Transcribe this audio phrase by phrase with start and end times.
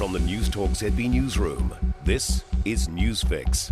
[0.00, 3.70] From the Newstalk ZB Newsroom, this is Newsfix.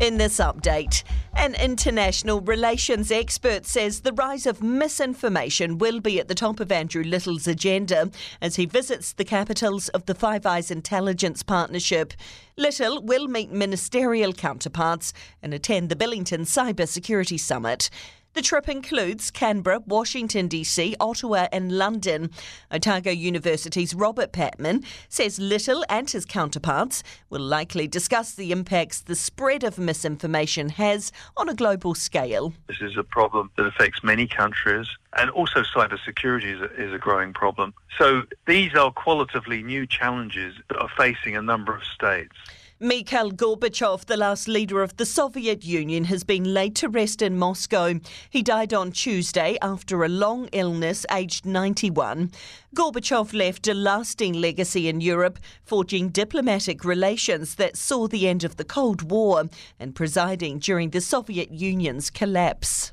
[0.00, 1.04] In this update,
[1.36, 6.72] an international relations expert says the rise of misinformation will be at the top of
[6.72, 8.10] Andrew Little's agenda
[8.42, 12.14] as he visits the capitals of the Five Eyes Intelligence Partnership.
[12.56, 17.90] Little will meet ministerial counterparts and attend the Billington Cyber Security Summit.
[18.34, 22.32] The trip includes Canberra, Washington, D.C., Ottawa, and London.
[22.72, 29.14] Otago University's Robert Patman says Little and his counterparts will likely discuss the impacts the
[29.14, 32.52] spread of misinformation has on a global scale.
[32.66, 36.98] This is a problem that affects many countries, and also cybersecurity is a, is a
[36.98, 37.72] growing problem.
[37.96, 42.34] So these are qualitatively new challenges that are facing a number of states.
[42.84, 47.38] Mikhail Gorbachev, the last leader of the Soviet Union, has been laid to rest in
[47.38, 47.98] Moscow.
[48.28, 52.30] He died on Tuesday after a long illness, aged 91.
[52.76, 58.56] Gorbachev left a lasting legacy in Europe, forging diplomatic relations that saw the end of
[58.56, 59.44] the Cold War
[59.80, 62.92] and presiding during the Soviet Union's collapse.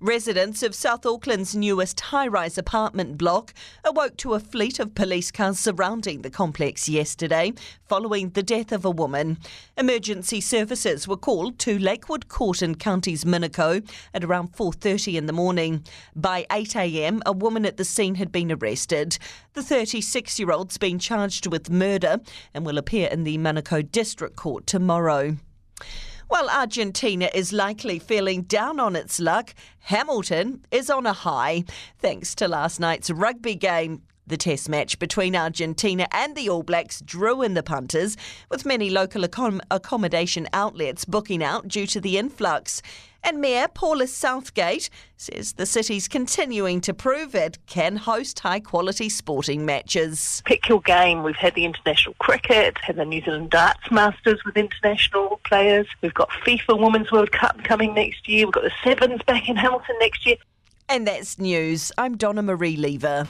[0.00, 3.52] Residents of South Auckland's newest high rise apartment block
[3.84, 7.52] awoke to a fleet of police cars surrounding the complex yesterday
[7.88, 9.38] following the death of a woman.
[9.76, 15.32] Emergency services were called to Lakewood Court in Counties Manukau at around 4:30 in the
[15.32, 15.84] morning.
[16.14, 19.18] By 8 a.m., a woman at the scene had been arrested.
[19.54, 22.20] The 36-year-old's been charged with murder
[22.54, 25.38] and will appear in the Manukau District Court tomorrow.
[26.28, 31.64] While Argentina is likely feeling down on its luck, Hamilton is on a high
[32.00, 34.02] thanks to last night's rugby game.
[34.26, 38.18] The test match between Argentina and the All Blacks drew in the punters,
[38.50, 42.82] with many local accom- accommodation outlets booking out due to the influx.
[43.24, 49.08] And Mayor Paula Southgate says the city's continuing to prove it can host high quality
[49.08, 50.42] sporting matches.
[50.46, 51.22] Pick your game.
[51.22, 55.86] We've had the international cricket, had the New Zealand Darts Masters with international players.
[56.00, 58.46] We've got FIFA Women's World Cup coming next year.
[58.46, 60.36] We've got the Sevens back in Hamilton next year.
[60.88, 61.92] And that's news.
[61.98, 63.26] I'm Donna Marie Lever.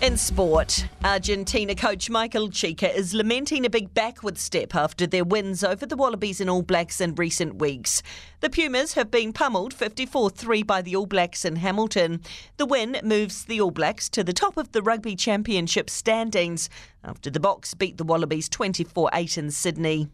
[0.00, 5.62] In sport, Argentina coach Michael Cheika is lamenting a big backward step after their wins
[5.62, 8.02] over the Wallabies and All Blacks in recent weeks.
[8.40, 12.22] The Pumas have been pummeled 54 3 by the All Blacks in Hamilton.
[12.56, 16.70] The win moves the All Blacks to the top of the Rugby Championship standings
[17.04, 20.08] after the Boks beat the Wallabies 24 8 in Sydney.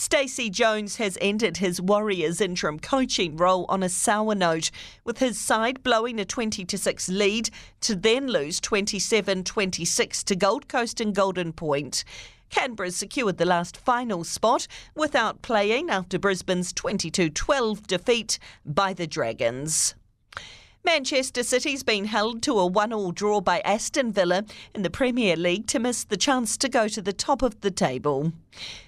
[0.00, 4.70] Stacey Jones has ended his Warriors interim coaching role on a sour note,
[5.02, 7.50] with his side blowing a 20 6 lead
[7.80, 12.04] to then lose 27 26 to Gold Coast and Golden Point.
[12.48, 19.08] Canberra secured the last final spot without playing after Brisbane's 22 12 defeat by the
[19.08, 19.96] Dragons.
[20.84, 24.44] Manchester City's been held to a one-all draw by Aston Villa
[24.74, 27.70] in the Premier League to miss the chance to go to the top of the
[27.70, 28.32] table.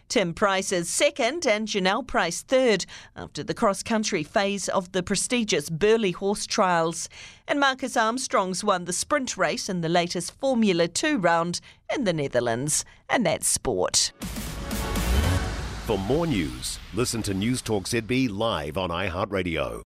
[0.08, 5.68] Tim Price is second and Jonelle Price third after the cross-country phase of the prestigious
[5.68, 7.08] Burghley Horse Trials.
[7.46, 11.60] And Marcus Armstrong's won the sprint race in the latest Formula 2 round
[11.94, 12.84] in the Netherlands.
[13.08, 14.12] And that's sport.
[15.86, 19.78] For more news, listen to Newstalk ZB live on iHeartRadio.